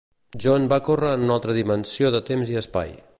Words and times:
John 0.45 0.63
va 0.71 0.79
córrer 0.87 1.11
en 1.17 1.27
una 1.27 1.35
altra 1.37 1.57
dimensió 1.59 2.13
de 2.17 2.25
temps 2.31 2.53
i 2.55 2.61
espai. 2.63 2.97